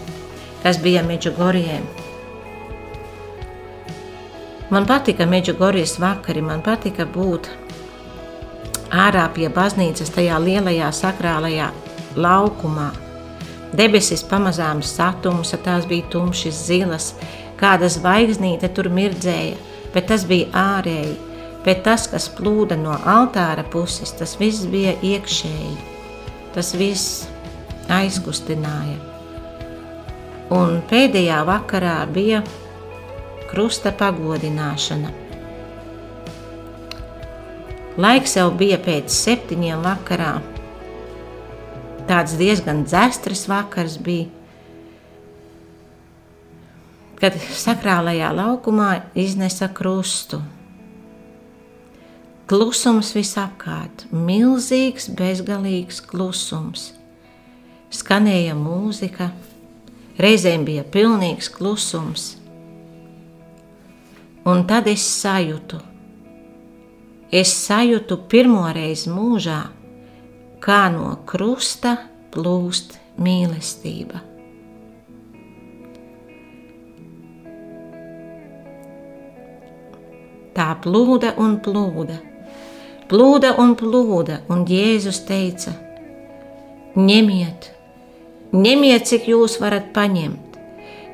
kas 0.62 0.81
bija 0.83 1.05
Meģugorijā. 1.07 1.81
Man 4.71 4.87
patika 4.87 5.27
Meģugorijas 5.31 5.99
vakari, 6.03 6.42
man 6.42 6.62
patika 6.66 7.05
būt 7.07 7.47
ārā 8.90 9.29
pie 9.35 9.47
baznīcas 9.53 10.11
tajā 10.14 10.40
lielajā 10.42 10.88
sakrālajā 10.90 11.69
laukumā. 12.19 12.90
Debesis 13.77 14.25
pamazām 14.27 14.83
satumusa, 14.83 15.59
tās 15.62 15.87
bija 15.87 16.09
tumšas 16.11 16.66
zilas, 16.66 17.09
kāda 17.61 17.90
zvaigznīte 17.92 18.71
tur 18.75 18.90
mirdzēja, 18.90 19.57
bet 19.95 20.11
tas 20.11 20.27
bija 20.27 20.51
ārēji, 20.51 21.16
bet 21.66 21.83
tas, 21.87 22.07
kas 22.11 22.27
plūda 22.31 22.79
no 22.81 22.99
altāra 23.07 23.62
puses, 23.71 24.14
tas 24.19 24.35
viss 24.40 24.66
bija 24.71 24.97
iekšēji. 25.03 25.77
Tas 26.55 26.73
viss 26.75 27.27
aizkustināja. 27.92 29.15
Un 30.54 30.76
pēdējā 30.87 31.40
vakarā 31.42 31.96
bija 32.14 32.44
krusta 33.50 33.90
pagodināšana. 33.90 35.11
Laiks 37.98 38.37
jau 38.37 38.50
bija 38.54 38.76
pēc 38.78 39.11
septiņiem 39.11 39.82
vakarā. 39.82 40.37
Tāds 42.06 42.37
diezgan 42.38 42.85
dzestras 42.87 43.46
vakars 43.50 43.96
bija, 43.98 44.28
kad 47.18 47.35
sakrālajā 47.40 48.28
laukumā 48.37 48.90
iznesa 49.18 49.66
krustu. 49.74 50.38
Klusums 52.46 53.11
visapkārt, 53.16 54.06
milzīgs, 54.14 55.09
bezgalīgs 55.18 55.98
klusums. 56.06 56.92
Skanēja 57.90 58.54
mūzika, 58.54 59.32
reizēm 60.22 60.64
bija 60.66 60.85
pilnīgs 60.85 61.50
klusums. 61.52 62.35
Un 64.46 64.62
tad 64.68 64.87
es 64.87 65.02
sajūtu, 65.02 65.81
es 67.35 67.50
sajūtu 67.66 68.20
pirmo 68.31 68.62
reizi 68.74 69.11
mūžā, 69.11 69.59
kā 70.62 70.87
no 70.94 71.16
krusta 71.26 71.96
plūst 72.35 72.96
mīlestība. 73.18 74.22
Tā 80.57 80.70
plūda 80.81 81.35
un 81.42 81.59
plūda, 81.61 82.16
plūda 83.11 83.57
un 83.61 83.74
plūda, 83.76 84.38
un 84.48 84.62
Jēzus 84.64 85.18
teica: 85.29 85.74
Ņemiet, 86.96 87.76
ņemiet, 88.57 89.05
cik 89.09 89.27
jūs 89.29 89.59
varat 89.61 89.90
paņemt, 89.97 90.57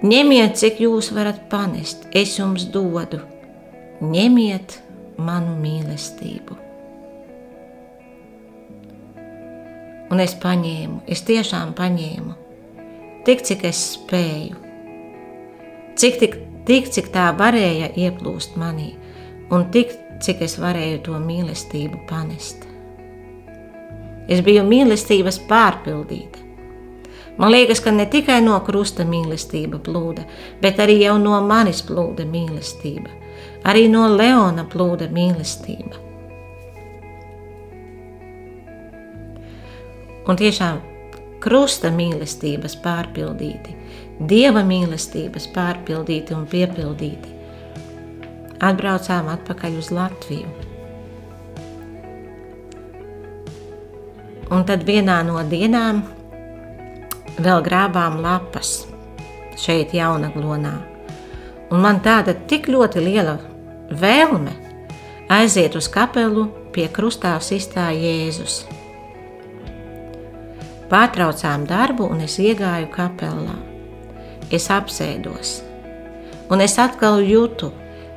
ņemiet, 0.07 0.55
cik 0.61 0.81
jūs 0.85 1.11
varat 1.15 1.41
panest, 1.51 2.07
es 2.15 2.37
jums 2.39 2.69
dodu, 2.71 3.23
ņemiet 4.03 4.79
manu 5.19 5.57
mīlestību. 5.63 6.59
Un 10.13 10.21
es 10.21 10.35
paņēmu, 10.37 11.03
es 11.09 11.25
tiešām 11.25 11.73
paņēmu, 11.79 12.35
tik 13.27 13.43
cik 13.49 13.65
es 13.71 13.81
spēju, 13.97 14.59
cik, 15.97 16.19
tik, 16.21 16.37
tik 16.69 16.91
cik 16.93 17.09
tā 17.15 17.31
varēja 17.39 17.95
ieplūst 17.97 18.59
manī, 18.61 18.93
un 19.51 19.71
tik 19.73 19.97
cik 20.23 20.45
es 20.47 20.59
varēju 20.61 21.03
to 21.09 21.19
mīlestību 21.19 22.05
panest. 22.11 22.69
Es 24.31 24.45
biju 24.45 24.63
mīlestības 24.69 25.41
pārpildīta. 25.49 26.52
Man 27.39 27.51
liekas, 27.51 27.81
ka 27.81 27.91
ne 27.91 28.07
tikai 28.07 28.43
no 28.45 28.59
krusta 28.61 29.07
mīlestība 29.09 29.81
plūda, 29.81 30.27
bet 30.61 30.81
arī 30.83 30.99
jau 31.01 31.17
no 31.19 31.39
manis 31.47 31.81
plūda 31.89 32.27
mīlestība. 32.29 33.09
Arī 33.65 33.87
no 33.89 34.05
Leona 34.11 34.67
plūda 34.69 35.09
mīlestība. 35.09 36.01
Un 40.29 40.39
tiešām 40.39 40.83
krusta 41.43 41.91
mīlestības 41.91 42.77
pārpildīti, 42.85 43.75
dieva 44.21 44.63
mīlestības 44.67 45.49
pārpildīti 45.55 46.37
un 46.37 46.45
piepildīti. 46.47 47.39
Atbraucām 48.63 49.33
atpakaļ 49.33 49.79
uz 49.81 49.91
Latviju. 49.91 50.51
Un 54.53 54.67
tad 54.69 54.85
vienā 54.87 55.23
no 55.27 55.41
dienām 55.49 56.05
vēl 57.39 57.63
grābām 57.65 58.21
lapas 58.23 58.83
šeit, 59.61 59.95
Jaunaglonā. 59.97 60.75
Un 61.73 61.81
man 61.81 62.03
tāda 62.05 62.35
tik 62.49 62.69
ļoti 62.69 63.01
liela 63.01 63.39
vēlme 63.89 64.53
aiziet 65.33 65.77
uz 65.79 65.89
kapelu 65.89 66.49
pie 66.75 66.89
krustā 66.93 67.33
sistā 67.41 67.89
Jēzus. 67.97 68.63
Pārtraucām 70.93 71.65
darbu, 71.69 72.05
un 72.13 72.21
es 72.27 72.37
iegāju 72.41 72.91
kapelā. 72.93 73.57
Es 74.53 74.69
apsēdos, 74.69 75.63
un 76.53 76.61
es 76.61 76.77
atkal 76.77 77.23
jūtu, 77.25 77.71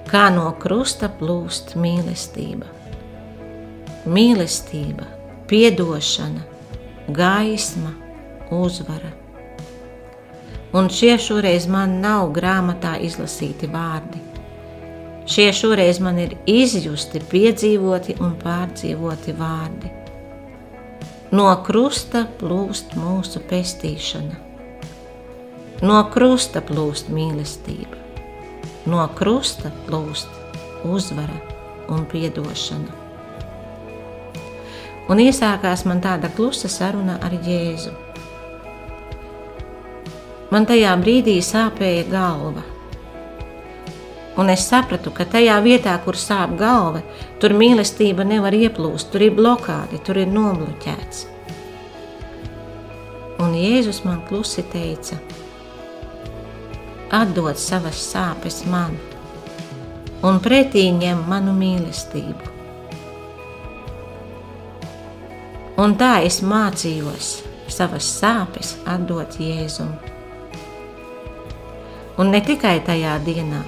kā 0.10 0.28
no 0.36 0.49
krusta 0.60 1.08
plūst 1.08 1.78
mīlestība. 1.80 2.67
Mīlestība, 4.06 5.08
piedošana, 5.47 6.43
gaisma, 7.15 7.95
uzvara. 8.52 9.12
Un 10.76 10.90
šie 10.92 11.16
šoreiz 11.22 11.68
man 11.72 12.00
nav 12.04 12.34
grāmatā 12.36 12.98
izlasīti 13.00 13.70
vārdi. 13.72 14.20
Šie 15.26 15.48
šoreiz 15.56 16.00
man 16.04 16.20
ir 16.22 16.36
izjusti, 16.46 17.22
piedzīvoti 17.32 18.18
un 18.22 18.36
pārdzīvoti 18.42 19.34
vārdi. 19.40 19.92
No 21.32 21.48
krusta 21.66 22.28
plūst 22.40 22.94
mūsu 23.00 23.42
pestīšana, 23.50 24.38
no 25.82 26.04
krusta 26.14 26.62
plūst 26.62 27.10
mīlestība, 27.10 27.98
no 28.86 29.08
krusta 29.18 29.74
plūst 29.88 30.86
uzvara 30.86 31.42
un 31.90 32.06
piedošana. 32.12 33.02
Un 35.10 35.22
iesākās 35.22 35.88
man 35.90 36.00
tāda 36.02 36.30
klusa 36.34 36.70
saruna 36.72 37.18
ar 37.26 37.34
Jēzu. 37.46 38.05
Man 40.56 40.63
tajā 40.63 40.94
brīdī 41.02 41.34
sāpēja 41.44 42.06
galva. 42.08 42.62
Un 44.39 44.52
es 44.54 44.62
sapratu, 44.70 45.12
ka 45.12 45.26
tajā 45.28 45.58
vietā, 45.65 45.98
kur 46.06 46.15
sāp 46.15 46.54
galva, 46.56 47.02
tur 47.44 47.52
mīlestība 47.60 48.24
nevar 48.24 48.56
ieplūst, 48.56 49.10
tur 49.12 49.26
ir 49.26 49.34
blokādi, 49.36 50.00
tur 50.08 50.22
ir 50.22 50.32
nobloķēts. 50.32 51.26
Un 53.44 53.52
Jēzus 53.60 54.00
man 54.08 54.24
klusi 54.30 54.63
teica: 54.72 55.20
Atdod 57.20 57.60
savas 57.60 58.00
sāpes 58.13 58.63
man, 58.72 58.96
un 60.24 60.39
pretī 60.39 60.88
ņem 61.04 61.28
manu 61.28 61.60
mīlestību. 61.60 62.56
Un 65.84 66.00
tā 66.00 66.18
es 66.24 66.39
mācījos 66.39 67.38
savas 67.68 68.08
sāpes 68.24 68.78
atdot 68.88 69.41
Jēzum. 69.44 70.14
Un 72.15 72.32
ne 72.32 72.39
tikai 72.39 72.78
tajā 72.86 73.17
dienā, 73.25 73.62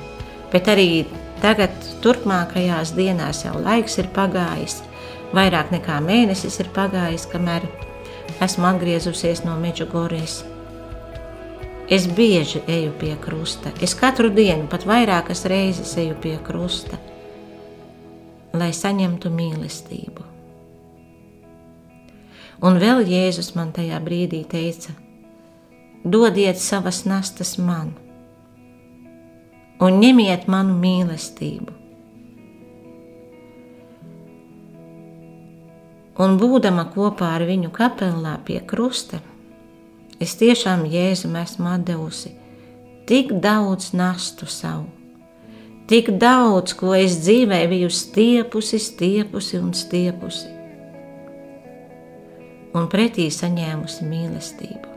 bet 0.54 0.70
arī 0.72 1.06
tagad, 1.42 1.74
turpmākajās 2.04 2.94
dienās, 2.96 3.44
jau 3.44 3.58
laiks 3.60 3.98
ir 4.00 4.08
pagājis, 4.16 4.80
vairāk 5.36 5.74
nekā 5.76 5.98
mēnesis 6.04 6.62
ir 6.64 6.70
pagājis, 6.76 7.28
kamēr 7.32 7.68
esmu 8.44 8.70
atgriezusies 8.70 9.44
no 9.44 9.58
Meģugorijas. 9.60 10.44
Es 11.92 12.08
bieži 12.08 12.62
eju 12.68 12.92
pie 13.00 13.14
krusta. 13.20 13.72
Es 13.84 13.94
katru 13.96 14.32
dienu, 14.32 14.68
pat 14.72 14.84
vairākas 14.88 15.46
reizes 15.48 15.94
eju 16.00 16.16
pie 16.24 16.36
krusta, 16.44 17.00
lai 18.56 18.74
saņemtu 18.76 19.32
mīlestību. 19.32 20.26
Un 22.68 22.80
vēl 22.82 23.06
Jēzus 23.08 23.54
man 23.56 23.72
tajā 23.76 24.00
brīdī 24.04 24.42
teica: 24.50 24.96
dodiet 26.04 26.60
savas 26.60 27.06
nastas 27.06 27.56
man 27.62 27.94
un 29.84 30.00
ņemiet 30.02 30.48
manu 30.50 30.76
mīlestību. 30.82 31.76
Un 36.18 36.40
būdama 36.42 36.88
kopā 36.96 37.36
ar 37.38 37.46
viņu 37.46 37.70
kapelā 37.74 38.40
pie 38.46 38.58
krusta, 38.66 39.20
es 40.18 40.34
tiešām 40.40 40.88
Jēzum 40.90 41.38
esmu 41.38 41.76
devusi 41.86 42.34
tik 43.08 43.32
daudz 43.44 43.94
nastu 43.94 44.50
savu, 44.50 44.90
tik 45.88 46.10
daudz, 46.20 46.74
ko 46.76 46.92
es 46.98 47.22
dzīvē 47.22 47.62
biju 47.72 47.94
stiepusi, 47.94 48.82
stiepusi 48.82 49.62
un 49.62 49.72
stiepusi, 49.78 50.52
un 52.76 52.90
pretī 52.92 53.30
saņēmusi 53.32 54.10
mīlestību. 54.10 54.97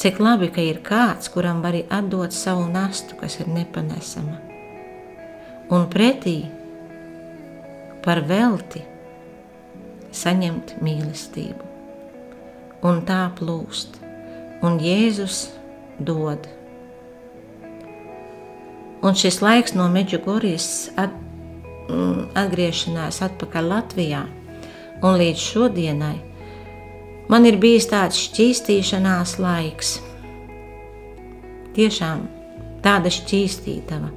Cik 0.00 0.16
labi, 0.16 0.46
ka 0.48 0.62
ir 0.64 0.78
kāds, 0.80 1.28
kuram 1.28 1.58
var 1.60 1.74
atdot 1.92 2.32
savu 2.32 2.64
nastu, 2.72 3.18
kas 3.20 3.34
ir 3.42 3.50
nepanesama. 3.52 4.38
Un 5.68 5.84
pretī 5.92 6.38
par 8.00 8.22
velti 8.24 8.80
saņemt 10.16 10.78
mīlestību. 10.80 11.68
Un 12.88 13.02
tā 13.04 13.26
plūst, 13.36 13.98
un 14.64 14.80
Jēzus 14.80 15.42
dod. 16.00 16.48
Un 19.04 19.20
šis 19.20 19.42
laiks 19.44 19.76
no 19.76 19.90
Meģugorijas 19.92 20.94
at, 20.96 21.12
mm, 21.92 22.32
atgriešanās 22.40 23.20
atpakaļ 23.28 23.70
Latvijā 23.74 24.24
un 25.04 25.20
līdz 25.20 25.46
šodienai 25.52 26.29
Man 27.30 27.44
ir 27.46 27.60
bijis 27.62 27.84
tāds 27.86 28.18
šķīstīšanās 28.18 29.36
laiks. 29.38 30.00
Tiešām 31.76 32.24
tāda 32.82 33.12
šķīstītava, 33.14 34.08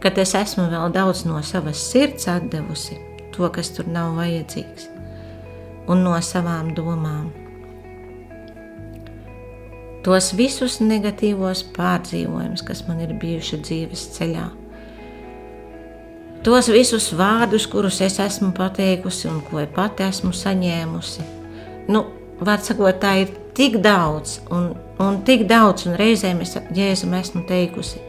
kad 0.00 0.16
es 0.22 0.32
esmu 0.38 0.70
vēl 0.72 0.94
daudz 0.94 1.26
no 1.28 1.42
savas 1.44 1.82
sirds 1.90 2.24
atdevusi 2.32 2.96
to, 3.36 3.44
kas 3.52 3.74
tur 3.76 3.92
nav 3.92 4.16
vajadzīgs, 4.16 4.88
un 5.92 6.06
no 6.06 6.16
savām 6.24 6.72
domām. 6.78 7.28
Tos 10.06 10.32
visus 10.38 10.80
negatīvos 10.80 11.66
pārdzīvojumus, 11.76 12.64
kas 12.64 12.86
man 12.88 13.04
ir 13.04 13.18
bijuši 13.20 13.60
dzīves 13.68 14.10
ceļā, 14.16 14.48
tos 16.46 16.72
visus 16.72 17.12
vārdus, 17.12 17.68
kurus 17.68 18.00
es 18.00 18.16
esmu 18.24 18.54
pateikusi 18.56 19.28
un 19.28 19.42
ko 19.44 19.60
pati 19.76 20.08
esmu 20.08 20.32
saņēmusi, 20.32 21.34
nu, 21.88 22.04
var 22.40 22.62
sakot, 22.62 23.00
tā 23.02 23.14
ir 23.22 23.32
tik 23.56 23.80
daudz, 23.82 24.38
un, 24.54 24.70
un 25.02 25.22
tik 25.26 25.46
daudz, 25.50 25.88
un 25.88 25.96
reizēm 25.98 26.44
es 26.44 26.54
Jēzum 26.74 27.16
esmu 27.18 27.42
teikusi, 27.48 28.02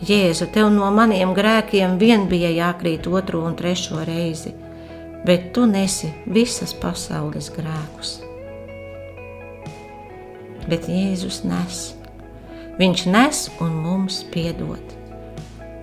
Jēzu, 0.00 0.46
tev 0.48 0.70
no 0.72 0.88
maniem 0.96 1.34
grēkiem 1.36 1.98
vien 2.00 2.24
bija 2.28 2.48
jākrīt 2.54 3.04
otro 3.04 3.42
un 3.44 3.56
trešo 3.56 4.00
reizi, 4.08 4.54
bet 5.28 5.50
tu 5.52 5.66
nesi 5.68 6.08
visas 6.24 6.72
pasaules 6.72 7.50
grēkus. 7.52 8.14
Bet 10.70 10.88
Jēzus 10.88 11.42
nes, 11.44 11.82
viņš 12.80 13.06
nes 13.12 13.44
un 13.60 13.76
mums 13.84 14.22
piedod, 14.32 14.96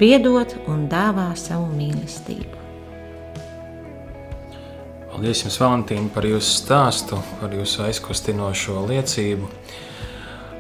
piedod 0.02 0.58
un 0.66 0.88
dāvā 0.90 1.30
savu 1.38 1.70
mīlestību. 1.78 2.57
Paldies 5.18 5.40
jums, 5.42 5.56
Valentīna, 5.58 6.12
par 6.14 6.28
jūsu 6.30 6.52
stāstu, 6.60 7.18
par 7.40 7.50
jūsu 7.50 7.80
aizkustinošo 7.88 8.84
liecību. 8.86 9.48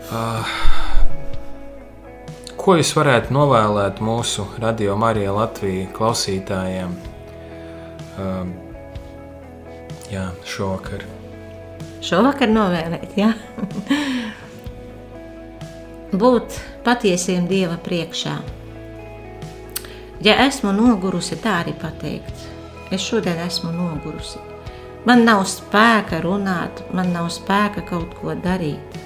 Uh, 0.09 0.49
ko 2.57 2.73
jūs 2.79 2.95
varētu 2.97 3.35
novēlēt 3.37 4.01
mūsu 4.01 4.47
radio 4.57 4.95
Marija 4.97 5.35
Latvijas 5.37 5.93
klausītājiem 5.93 6.97
uh, 6.97 8.49
jā, 10.09 10.25
šovakar? 10.49 11.05
Šovakar 12.01 12.49
novēlēt, 12.49 13.13
jā. 13.13 13.29
Būt 16.25 16.57
patiesiem 16.81 17.45
Dieva 17.45 17.77
priekšā. 17.77 18.39
Ja 20.25 20.39
esmu 20.49 20.73
nogurusi, 20.73 21.37
tā 21.45 21.59
arī 21.61 21.77
pateikt. 21.77 22.56
Es 22.91 23.03
šodien 23.03 23.39
esmu 23.43 23.71
nogurusi. 23.75 24.39
Man 25.07 25.23
nav 25.27 25.43
spēka 25.47 26.21
runāt, 26.23 26.81
man 26.95 27.13
nav 27.15 27.29
spēka 27.31 27.83
kaut 27.87 28.15
ko 28.19 28.35
darīt. 28.35 28.97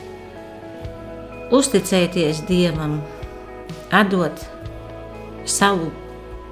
Uzticēties 1.51 2.43
Dievam, 2.47 2.99
atdot 3.91 4.45
savu, 5.45 5.91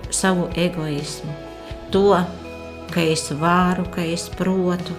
savu 0.10 0.50
egoismu, 0.60 1.34
to, 1.94 2.18
ka 2.94 3.06
es 3.06 3.30
varu, 3.32 3.88
ka 3.94 4.04
es 4.04 4.28
protu, 4.30 4.98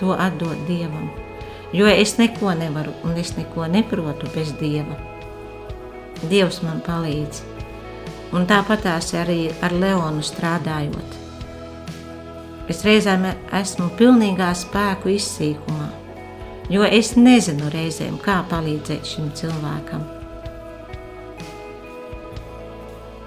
to 0.00 0.16
atdot 0.16 0.66
Dievam. 0.68 1.12
Jo 1.74 1.86
es 1.90 2.18
neko 2.18 2.52
nevaru 2.54 2.92
un 3.02 3.16
es 3.18 3.32
neko 3.36 3.66
neprotu 3.66 4.28
bez 4.34 4.52
Dieva. 4.60 4.94
Dievs 6.30 6.60
man 6.62 6.78
palīdz. 6.86 7.53
Un 8.34 8.48
tāpatās 8.50 9.12
arī 9.14 9.52
ar 9.62 9.74
Leonu 9.78 10.24
strādājot. 10.26 11.20
Es 12.72 12.80
reizēm 12.82 13.28
esmu 13.54 13.90
pilnīgā 13.98 14.48
spēku 14.56 15.12
izsīkumā, 15.14 15.86
jo 16.72 16.86
es 16.88 17.12
nezinu 17.14 17.68
reizēm, 17.70 18.16
kā 18.24 18.40
palīdzēt 18.50 19.06
šim 19.06 19.28
cilvēkam. 19.38 20.02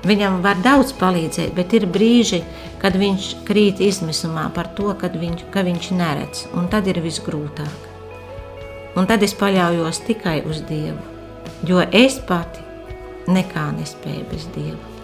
Viņam 0.08 0.42
var 0.44 0.60
daudz 0.64 0.92
palīdzēt, 0.98 1.54
bet 1.56 1.74
ir 1.78 1.88
brīži, 1.92 2.42
kad 2.82 2.98
viņš 3.00 3.30
krīt 3.48 3.82
izmisumā 3.84 4.48
par 4.56 4.72
to, 4.76 4.92
viņš, 4.92 5.48
ka 5.54 5.64
viņš 5.68 5.90
neredz, 5.96 6.44
un 6.58 6.68
tad 6.72 6.88
ir 6.88 7.02
visgrūtāk. 7.04 7.88
Un 8.98 9.08
tad 9.08 9.24
es 9.24 9.38
paļaujos 9.38 10.04
tikai 10.08 10.42
uz 10.50 10.64
Dievu, 10.68 11.00
jo 11.70 11.84
es 11.92 12.20
pati 12.28 12.66
nekā 13.30 13.72
nespēju 13.78 14.30
bez 14.32 14.48
Dieva. 14.56 14.97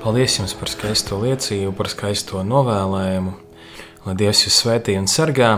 Paldies 0.00 0.38
jums 0.38 0.54
par 0.56 0.70
skaisto 0.72 1.18
liecību, 1.20 1.74
par 1.76 1.90
skaisto 1.92 2.40
novēlējumu. 2.40 3.34
Lai 4.06 4.14
Dievs 4.16 4.46
jūs 4.46 4.54
svētī 4.62 4.94
un 4.96 5.04
sargā. 5.12 5.50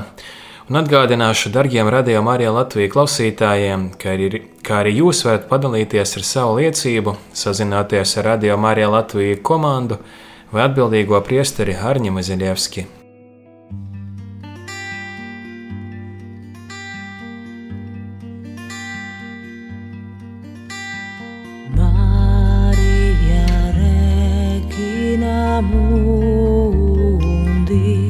Un 0.66 0.78
atgādināšu 0.80 1.52
darbiem 1.54 1.86
radījuma 1.94 2.32
arī 2.34 2.48
Latvijas 2.50 2.90
klausītājiem, 2.90 3.84
ka 4.02 4.16
arī, 4.16 4.40
kā 4.66 4.80
arī 4.82 4.96
jūs 4.96 5.22
varat 5.28 5.46
padalīties 5.50 6.16
ar 6.18 6.26
savu 6.26 6.56
liecību, 6.58 7.14
sazināties 7.38 8.16
ar 8.18 8.32
radījuma 8.32 8.72
arī 8.72 8.88
Latvijas 8.90 9.44
komandu 9.46 10.00
vai 10.50 10.66
atbildīgo 10.66 11.22
priesteri 11.22 11.78
Harņu 11.78 12.16
Maziļevski. 12.18 13.01
amor. 25.62 26.72
Um 27.70 28.01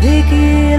begin. 0.00 0.69